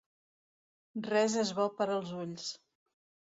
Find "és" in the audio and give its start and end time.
1.41-1.51